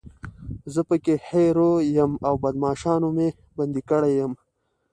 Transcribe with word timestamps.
زه 0.73 0.81
پکې 0.89 1.13
هیرو 1.27 1.71
یم 1.97 2.11
او 2.27 2.33
بدماشانو 2.43 3.09
مې 3.15 3.29
بندي 3.57 3.81
کړی 3.89 4.11
یم. 4.19 4.33